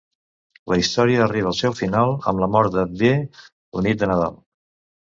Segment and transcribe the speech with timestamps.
[0.73, 4.43] La història arriba al seu final amb la mort de D la nit de Nadal.